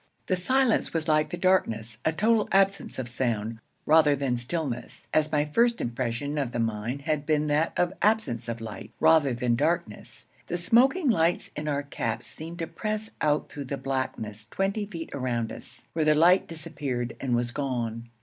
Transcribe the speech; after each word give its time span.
The 0.25 0.35
silence 0.35 0.95
was 0.95 1.07
like 1.07 1.29
the 1.29 1.37
darkness 1.37 1.99
a 2.03 2.11
total 2.11 2.47
absence 2.51 2.97
of 2.97 3.07
sound, 3.07 3.59
rather 3.85 4.15
than 4.15 4.35
stillness, 4.35 5.07
as 5.13 5.31
my 5.31 5.45
first 5.45 5.79
impression 5.79 6.39
of 6.39 6.53
the 6.53 6.59
mine 6.59 7.03
had 7.05 7.23
been 7.27 7.45
that 7.49 7.71
of 7.77 7.91
an 7.91 7.97
absence 8.01 8.49
of 8.49 8.61
light, 8.61 8.91
rather 8.99 9.31
than 9.31 9.51
of 9.51 9.57
darkness. 9.57 10.25
The 10.47 10.57
smoking 10.57 11.11
lights 11.11 11.51
in 11.55 11.67
our 11.67 11.83
caps 11.83 12.25
seemed 12.25 12.57
to 12.57 12.65
press 12.65 13.11
out 13.21 13.49
through 13.49 13.65
the 13.65 13.77
blackness 13.77 14.47
twenty 14.49 14.87
feet 14.87 15.11
around 15.13 15.51
us, 15.51 15.85
where 15.93 16.03
the 16.03 16.15
light 16.15 16.47
disappeared 16.47 17.15
and 17.19 17.35
was 17.35 17.51
gone. 17.51 18.09